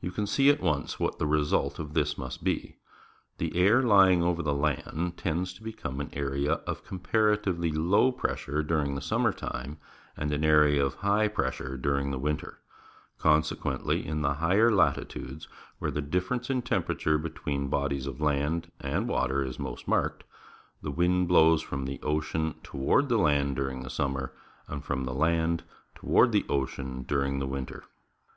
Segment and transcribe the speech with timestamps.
[0.00, 2.76] You can see at once what the result of this must be.
[3.38, 8.62] The air h'ing over the land tends to become an area of comparatively low pressure
[8.62, 9.78] during the summer time,
[10.16, 12.46] and an area of high pressure during the winter.
[12.46, 15.48] the World and the Average Rainfall Consequently, in the higher latitudes,
[15.80, 20.22] where the difference in temperature between bodies of land and water is most marked,
[20.80, 24.32] the wind blows from the ocean toward the land during the summer
[24.68, 25.64] and from the land
[25.96, 27.82] toward the ocean during the winter.